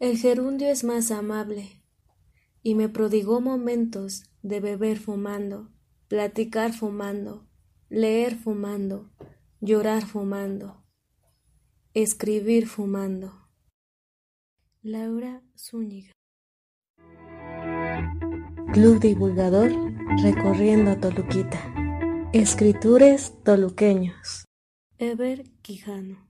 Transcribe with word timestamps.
El 0.00 0.16
gerundio 0.16 0.68
es 0.68 0.84
más 0.84 1.10
amable, 1.10 1.82
y 2.62 2.76
me 2.76 2.88
prodigó 2.88 3.40
momentos 3.40 4.30
de 4.42 4.60
beber 4.60 4.98
fumando, 4.98 5.72
platicar 6.06 6.72
fumando, 6.72 7.48
leer 7.88 8.36
fumando, 8.36 9.10
llorar 9.60 10.04
fumando, 10.06 10.84
escribir 11.94 12.68
fumando. 12.68 13.48
Laura 14.82 15.42
Zúñiga 15.56 16.12
Club 18.72 19.00
Divulgador 19.00 19.72
recorriendo 20.22 20.96
Toluquita. 20.98 21.74
Escritores 22.32 23.34
toluqueños. 23.42 24.44
Ever 24.98 25.50
Quijano 25.62 26.27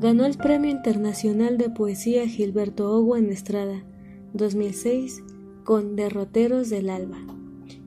Ganó 0.00 0.24
el 0.24 0.38
Premio 0.38 0.70
Internacional 0.70 1.58
de 1.58 1.68
Poesía 1.68 2.26
Gilberto 2.26 2.90
Owa 2.90 3.18
en 3.18 3.28
Estrada 3.28 3.84
2006 4.32 5.22
con 5.62 5.94
Derroteros 5.94 6.70
del 6.70 6.88
Alba 6.88 7.18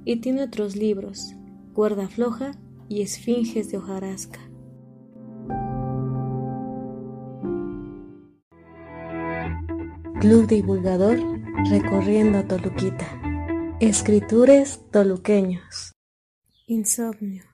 y 0.06 0.18
tiene 0.18 0.44
otros 0.44 0.76
libros, 0.76 1.34
Cuerda 1.74 2.08
Floja 2.08 2.52
y 2.88 3.02
Esfinges 3.02 3.72
de 3.72 3.80
hojarasca. 3.80 4.40
Club 10.22 10.46
Divulgador 10.48 11.18
recorriendo 11.68 12.46
Toluquita. 12.46 13.08
Escritores 13.80 14.82
toluqueños. 14.92 15.94
Insomnio. 16.68 17.53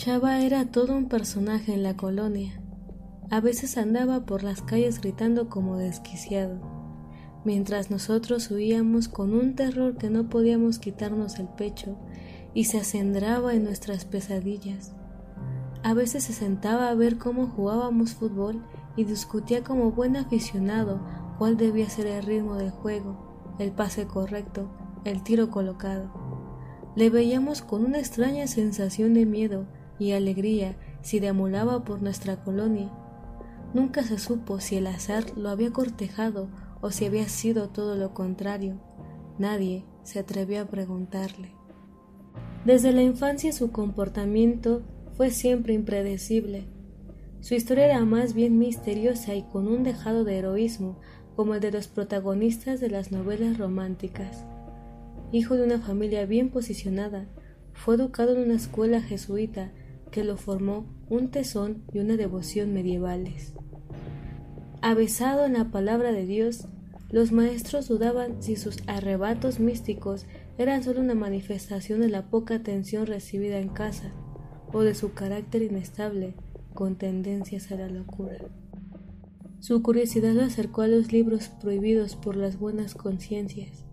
Chava 0.00 0.40
era 0.40 0.64
todo 0.64 0.96
un 0.96 1.10
personaje 1.10 1.74
en 1.74 1.82
la 1.82 1.94
colonia. 1.94 2.58
A 3.28 3.42
veces 3.42 3.76
andaba 3.76 4.24
por 4.24 4.42
las 4.42 4.62
calles 4.62 4.98
gritando 4.98 5.50
como 5.50 5.76
desquiciado, 5.76 6.58
mientras 7.44 7.90
nosotros 7.90 8.50
huíamos 8.50 9.08
con 9.08 9.34
un 9.34 9.54
terror 9.54 9.98
que 9.98 10.08
no 10.08 10.30
podíamos 10.30 10.78
quitarnos 10.78 11.38
el 11.38 11.48
pecho 11.48 11.98
y 12.54 12.64
se 12.64 12.78
acendraba 12.78 13.52
en 13.52 13.64
nuestras 13.64 14.06
pesadillas. 14.06 14.94
A 15.82 15.92
veces 15.92 16.24
se 16.24 16.32
sentaba 16.32 16.88
a 16.88 16.94
ver 16.94 17.18
cómo 17.18 17.48
jugábamos 17.48 18.14
fútbol 18.14 18.64
y 18.96 19.04
discutía 19.04 19.62
como 19.62 19.90
buen 19.90 20.16
aficionado 20.16 21.06
cuál 21.36 21.58
debía 21.58 21.90
ser 21.90 22.06
el 22.06 22.22
ritmo 22.22 22.54
del 22.54 22.70
juego, 22.70 23.54
el 23.58 23.70
pase 23.70 24.06
correcto, 24.06 24.70
el 25.04 25.22
tiro 25.22 25.50
colocado. 25.50 26.10
Le 26.96 27.10
veíamos 27.10 27.60
con 27.60 27.84
una 27.84 27.98
extraña 27.98 28.46
sensación 28.46 29.12
de 29.12 29.26
miedo 29.26 29.66
y 30.00 30.12
alegría 30.12 30.74
si 31.02 31.20
deambulaba 31.20 31.84
por 31.84 32.02
nuestra 32.02 32.42
colonia. 32.42 32.90
Nunca 33.72 34.02
se 34.02 34.18
supo 34.18 34.58
si 34.58 34.76
el 34.76 34.88
azar 34.88 35.36
lo 35.36 35.50
había 35.50 35.70
cortejado 35.70 36.48
o 36.80 36.90
si 36.90 37.04
había 37.04 37.28
sido 37.28 37.68
todo 37.68 37.94
lo 37.94 38.14
contrario. 38.14 38.80
Nadie 39.38 39.84
se 40.02 40.18
atrevió 40.18 40.62
a 40.62 40.64
preguntarle. 40.64 41.52
Desde 42.64 42.92
la 42.92 43.02
infancia 43.02 43.52
su 43.52 43.70
comportamiento 43.70 44.82
fue 45.16 45.30
siempre 45.30 45.74
impredecible. 45.74 46.66
Su 47.40 47.54
historia 47.54 47.86
era 47.86 48.04
más 48.04 48.34
bien 48.34 48.58
misteriosa 48.58 49.34
y 49.34 49.42
con 49.42 49.68
un 49.68 49.82
dejado 49.82 50.24
de 50.24 50.38
heroísmo 50.38 50.98
como 51.36 51.54
el 51.54 51.60
de 51.60 51.70
los 51.70 51.88
protagonistas 51.88 52.80
de 52.80 52.90
las 52.90 53.12
novelas 53.12 53.56
románticas. 53.56 54.44
Hijo 55.32 55.56
de 55.56 55.64
una 55.64 55.78
familia 55.78 56.26
bien 56.26 56.50
posicionada, 56.50 57.28
fue 57.72 57.94
educado 57.94 58.34
en 58.34 58.42
una 58.42 58.56
escuela 58.56 59.00
jesuita 59.00 59.72
que 60.10 60.24
lo 60.24 60.36
formó 60.36 60.86
un 61.08 61.30
tesón 61.30 61.82
y 61.92 61.98
una 61.98 62.16
devoción 62.16 62.72
medievales. 62.72 63.54
Avesado 64.82 65.44
en 65.44 65.54
la 65.54 65.70
palabra 65.70 66.12
de 66.12 66.26
Dios, 66.26 66.66
los 67.10 67.32
maestros 67.32 67.88
dudaban 67.88 68.42
si 68.42 68.56
sus 68.56 68.78
arrebatos 68.86 69.60
místicos 69.60 70.26
eran 70.58 70.84
solo 70.84 71.00
una 71.00 71.14
manifestación 71.14 72.00
de 72.00 72.08
la 72.08 72.30
poca 72.30 72.54
atención 72.54 73.06
recibida 73.06 73.58
en 73.58 73.68
casa 73.68 74.12
o 74.72 74.82
de 74.82 74.94
su 74.94 75.12
carácter 75.12 75.62
inestable 75.62 76.34
con 76.74 76.96
tendencias 76.96 77.72
a 77.72 77.76
la 77.76 77.88
locura. 77.88 78.38
Su 79.58 79.82
curiosidad 79.82 80.32
lo 80.32 80.42
acercó 80.42 80.82
a 80.82 80.88
los 80.88 81.12
libros 81.12 81.48
prohibidos 81.48 82.16
por 82.16 82.36
las 82.36 82.58
buenas 82.58 82.94
conciencias. 82.94 83.84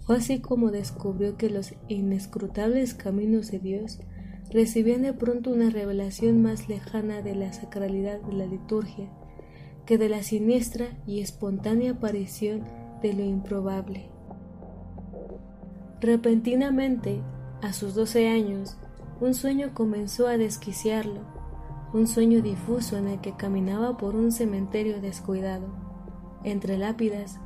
Fue 0.00 0.16
así 0.16 0.40
como 0.40 0.70
descubrió 0.70 1.36
que 1.36 1.48
los 1.48 1.74
inescrutables 1.88 2.92
caminos 2.92 3.50
de 3.50 3.60
Dios 3.60 4.00
recibían 4.52 5.02
de 5.02 5.14
pronto 5.14 5.50
una 5.50 5.70
revelación 5.70 6.42
más 6.42 6.68
lejana 6.68 7.22
de 7.22 7.34
la 7.34 7.52
sacralidad 7.52 8.20
de 8.20 8.34
la 8.34 8.46
liturgia 8.46 9.08
que 9.86 9.98
de 9.98 10.08
la 10.08 10.22
siniestra 10.22 10.86
y 11.06 11.20
espontánea 11.20 11.92
aparición 11.92 12.64
de 13.02 13.14
lo 13.14 13.24
improbable. 13.24 14.10
Repentinamente, 16.00 17.20
a 17.62 17.72
sus 17.72 17.94
doce 17.94 18.28
años, 18.28 18.76
un 19.20 19.34
sueño 19.34 19.72
comenzó 19.74 20.28
a 20.28 20.36
desquiciarlo, 20.36 21.20
un 21.92 22.06
sueño 22.06 22.42
difuso 22.42 22.96
en 22.96 23.08
el 23.08 23.20
que 23.20 23.36
caminaba 23.36 23.96
por 23.96 24.14
un 24.14 24.32
cementerio 24.32 25.00
descuidado, 25.00 25.66
entre 26.44 26.78
lápidas 26.78 27.38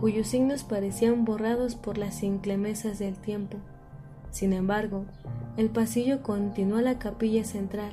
cuyos 0.00 0.28
signos 0.28 0.64
parecían 0.64 1.24
borrados 1.24 1.74
por 1.74 1.98
las 1.98 2.22
inclemesas 2.22 2.98
del 2.98 3.16
tiempo. 3.16 3.58
Sin 4.30 4.52
embargo, 4.52 5.04
el 5.56 5.68
pasillo 5.68 6.22
continuó 6.22 6.78
a 6.78 6.82
la 6.82 6.98
capilla 6.98 7.44
central. 7.44 7.92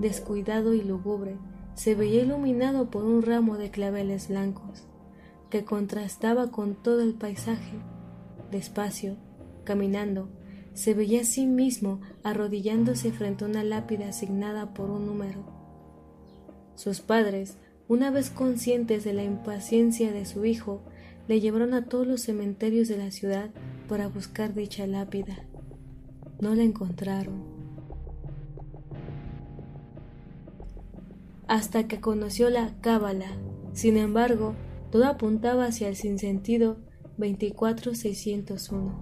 Descuidado 0.00 0.74
y 0.74 0.82
lúgubre, 0.82 1.36
se 1.74 1.94
veía 1.94 2.22
iluminado 2.22 2.90
por 2.90 3.04
un 3.04 3.22
ramo 3.22 3.56
de 3.56 3.70
claveles 3.70 4.28
blancos, 4.28 4.84
que 5.48 5.64
contrastaba 5.64 6.50
con 6.50 6.74
todo 6.74 7.02
el 7.02 7.14
paisaje. 7.14 7.78
Despacio, 8.50 9.16
caminando, 9.64 10.28
se 10.74 10.94
veía 10.94 11.20
a 11.20 11.24
sí 11.24 11.46
mismo 11.46 12.00
arrodillándose 12.24 13.12
frente 13.12 13.44
a 13.44 13.48
una 13.48 13.62
lápida 13.62 14.08
asignada 14.08 14.74
por 14.74 14.90
un 14.90 15.06
número. 15.06 15.44
Sus 16.74 17.00
padres, 17.00 17.58
una 17.86 18.10
vez 18.10 18.30
conscientes 18.30 19.04
de 19.04 19.12
la 19.12 19.22
impaciencia 19.22 20.12
de 20.12 20.24
su 20.24 20.44
hijo, 20.44 20.82
le 21.28 21.40
llevaron 21.40 21.74
a 21.74 21.84
todos 21.84 22.06
los 22.06 22.22
cementerios 22.22 22.88
de 22.88 22.98
la 22.98 23.12
ciudad 23.12 23.50
para 23.88 24.08
buscar 24.08 24.54
dicha 24.54 24.86
lápida 24.86 25.46
no 26.42 26.54
la 26.56 26.64
encontraron. 26.64 27.44
Hasta 31.46 31.86
que 31.86 32.00
conoció 32.00 32.50
la 32.50 32.74
Cábala. 32.80 33.38
Sin 33.72 33.96
embargo, 33.96 34.54
todo 34.90 35.06
apuntaba 35.06 35.66
hacia 35.66 35.88
el 35.88 35.94
sinsentido 35.94 36.78
24601. 37.16 38.92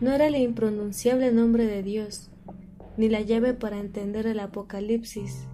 No 0.00 0.10
era 0.10 0.28
el 0.28 0.36
impronunciable 0.36 1.32
nombre 1.32 1.66
de 1.66 1.82
Dios, 1.82 2.30
ni 2.96 3.10
la 3.10 3.20
llave 3.20 3.52
para 3.52 3.78
entender 3.78 4.26
el 4.26 4.40
Apocalipsis, 4.40 5.46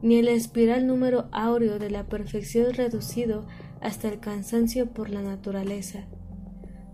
ni 0.00 0.16
el 0.18 0.28
espiral 0.28 0.86
número 0.86 1.28
áureo 1.32 1.80
de 1.80 1.90
la 1.90 2.06
perfección 2.06 2.72
reducido 2.72 3.48
hasta 3.80 4.06
el 4.08 4.20
cansancio 4.20 4.92
por 4.92 5.10
la 5.10 5.22
naturaleza. 5.22 6.06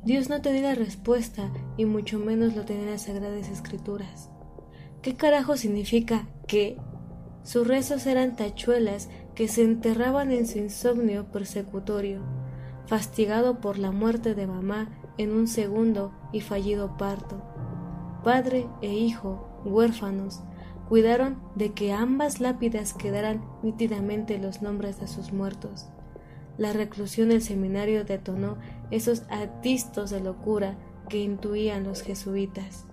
Dios 0.05 0.29
no 0.29 0.39
la 0.43 0.75
respuesta 0.75 1.53
y 1.77 1.85
mucho 1.85 2.19
menos 2.19 2.57
lo 2.57 2.65
tenía 2.65 2.91
las 2.91 3.03
sagradas 3.03 3.49
escrituras. 3.49 4.31
¿Qué 5.01 5.15
carajo 5.15 5.57
significa 5.57 6.27
que? 6.49 6.77
Sus 7.45 7.67
rezos 7.67 8.07
eran 8.07 8.37
tachuelas 8.37 9.09
que 9.35 9.47
se 9.47 9.63
enterraban 9.63 10.33
en 10.33 10.47
su 10.47 10.59
insomnio 10.59 11.27
persecutorio, 11.31 12.21
fastigado 12.87 13.61
por 13.61 13.79
la 13.79 13.91
muerte 13.91 14.35
de 14.35 14.47
mamá 14.47 14.89
en 15.19 15.33
un 15.33 15.47
segundo 15.47 16.13
y 16.33 16.41
fallido 16.41 16.97
parto. 16.97 17.43
Padre 18.25 18.67
e 18.81 18.93
hijo, 18.93 19.61
huérfanos, 19.65 20.43
cuidaron 20.89 21.39
de 21.55 21.73
que 21.73 21.93
ambas 21.93 22.41
lápidas 22.41 22.93
quedaran 22.93 23.45
nítidamente 23.63 24.39
los 24.39 24.63
nombres 24.63 25.01
de 25.01 25.07
sus 25.07 25.33
muertos. 25.33 25.87
La 26.59 26.73
reclusión 26.73 27.31
del 27.31 27.43
seminario 27.43 28.05
detonó 28.05 28.59
esos 28.93 29.25
atistos 29.31 30.11
de 30.11 30.21
locura 30.21 30.79
que 31.09 31.19
intuían 31.19 31.83
los 31.83 32.03
jesuitas. 32.03 32.87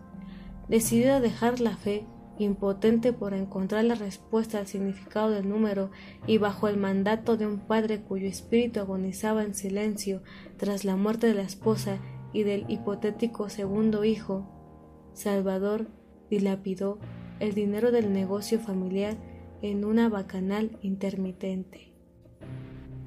Decidido 0.68 1.14
a 1.14 1.20
dejar 1.20 1.60
la 1.60 1.78
fe, 1.78 2.06
impotente 2.40 3.12
por 3.12 3.34
encontrar 3.34 3.84
la 3.84 3.96
respuesta 3.96 4.60
al 4.60 4.68
significado 4.68 5.30
del 5.30 5.50
número 5.50 5.92
y 6.26 6.38
bajo 6.38 6.70
el 6.70 6.78
mandato 6.78 7.36
de 7.38 7.46
un 7.46 7.60
padre 7.60 8.02
cuyo 8.02 8.28
espíritu 8.28 8.80
agonizaba 8.80 9.44
en 9.44 9.54
silencio 9.54 10.24
tras 10.58 10.86
la 10.86 10.96
muerte 10.96 11.28
de 11.28 11.34
la 11.34 11.42
esposa 11.42 12.00
y 12.32 12.44
del 12.44 12.66
hipotético 12.70 13.50
segundo 13.50 14.06
hijo, 14.06 14.48
Salvador 15.14 15.88
dilapidó 16.30 16.98
el 17.42 17.54
dinero 17.54 17.92
del 17.92 18.14
negocio 18.14 18.60
familiar 18.60 19.18
en 19.62 19.84
una 19.84 20.08
bacanal 20.08 20.78
intermitente. 20.82 21.94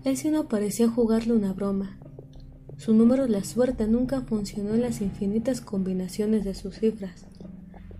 Él 0.05 0.17
sí 0.17 0.31
no 0.31 0.49
parecía 0.49 0.91
jugarle 0.91 1.33
una 1.33 1.53
broma. 1.53 2.02
Su 2.83 2.95
número 2.95 3.29
la 3.29 3.45
suerte 3.45 3.87
nunca 3.87 4.23
funcionó 4.23 4.75
en 4.75 4.81
las 4.81 5.03
infinitas 5.03 5.61
combinaciones 5.61 6.43
de 6.43 6.53
sus 6.53 6.81
cifras. 6.81 7.27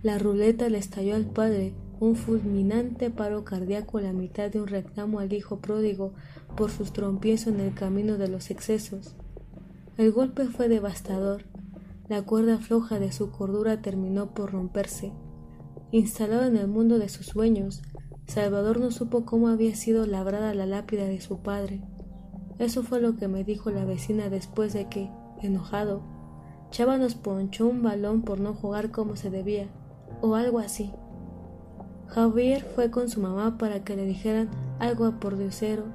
La 0.01 0.19
ruleta 0.19 0.67
le 0.67 0.77
estalló 0.77 1.15
al 1.15 1.25
padre 1.25 1.73
un 2.01 2.17
fulminante 2.17 3.09
paro 3.09 3.45
cardíaco 3.45 3.99
a 3.99 4.01
la 4.01 4.11
mitad 4.11 4.51
de 4.51 4.59
un 4.59 4.67
reclamo 4.67 5.19
al 5.19 5.31
hijo 5.31 5.61
pródigo 5.61 6.11
por 6.57 6.69
sus 6.69 6.91
trompiezos 6.91 7.53
en 7.53 7.61
el 7.61 7.73
camino 7.73 8.17
de 8.17 8.27
los 8.27 8.51
excesos. 8.51 9.15
El 9.97 10.11
golpe 10.11 10.47
fue 10.47 10.67
devastador. 10.67 11.45
La 12.09 12.23
cuerda 12.23 12.57
floja 12.57 12.99
de 12.99 13.13
su 13.13 13.31
cordura 13.31 13.81
terminó 13.81 14.33
por 14.33 14.51
romperse. 14.51 15.13
Instalado 15.91 16.43
en 16.43 16.57
el 16.57 16.67
mundo 16.67 16.99
de 16.99 17.07
sus 17.07 17.27
sueños, 17.27 17.81
Salvador 18.27 18.81
no 18.81 18.91
supo 18.91 19.23
cómo 19.23 19.47
había 19.47 19.77
sido 19.77 20.05
labrada 20.05 20.53
la 20.53 20.65
lápida 20.65 21.05
de 21.05 21.21
su 21.21 21.37
padre. 21.39 21.79
Eso 22.59 22.83
fue 22.83 23.01
lo 23.01 23.15
que 23.15 23.27
me 23.27 23.43
dijo 23.43 23.71
la 23.71 23.85
vecina 23.85 24.29
después 24.29 24.73
de 24.73 24.87
que, 24.87 25.09
enojado, 25.41 26.01
Chava 26.71 26.97
nos 26.97 27.15
ponchó 27.15 27.67
un 27.67 27.83
balón 27.83 28.21
por 28.21 28.39
no 28.39 28.53
jugar 28.53 28.91
como 28.91 29.15
se 29.15 29.29
debía, 29.29 29.67
o 30.21 30.35
algo 30.35 30.59
así. 30.59 30.91
Javier 32.07 32.63
fue 32.63 32.91
con 32.91 33.09
su 33.09 33.19
mamá 33.19 33.57
para 33.57 33.83
que 33.83 33.95
le 33.95 34.05
dijeran 34.05 34.49
algo 34.79 35.05
a 35.05 35.19
pordiosero, 35.19 35.85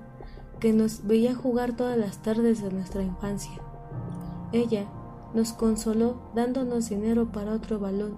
que 0.61 0.73
nos 0.73 1.07
veía 1.07 1.35
jugar 1.35 1.77
todas 1.77 1.97
las 1.97 2.23
tardes 2.23 2.63
de 2.63 2.73
nuestra 2.73 3.03
infancia. 3.03 3.61
Ella 4.53 4.87
nos 5.35 5.53
consoló 5.53 6.21
dándonos 6.35 6.89
dinero 6.89 7.31
para 7.31 7.53
otro 7.53 7.79
balón 7.79 8.17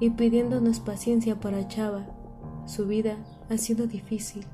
y 0.00 0.10
pidiéndonos 0.10 0.80
paciencia 0.80 1.40
para 1.40 1.66
Chava. 1.68 2.06
Su 2.66 2.86
vida 2.86 3.16
ha 3.48 3.56
sido 3.56 3.86
difícil. 3.86 4.44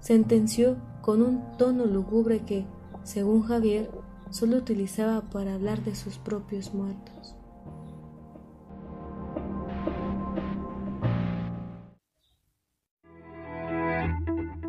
Sentenció 0.00 0.76
con 1.02 1.22
un 1.22 1.56
tono 1.56 1.84
lúgubre 1.84 2.40
que, 2.40 2.64
según 3.02 3.42
Javier, 3.42 3.90
solo 4.30 4.56
utilizaba 4.56 5.22
para 5.22 5.54
hablar 5.54 5.82
de 5.82 5.94
sus 5.94 6.18
propios 6.18 6.72
muertos. 6.74 7.36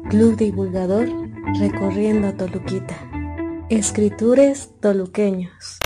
Club 0.10 0.36
Divulgador 0.36 1.08
Recorriendo 1.58 2.34
Toluquita. 2.34 2.98
Escritores 3.70 4.74
toluqueños. 4.82 5.80